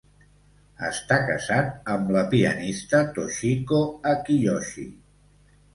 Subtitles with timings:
[0.87, 4.93] Està casat amb la pianista Toshiko Akiyoshi.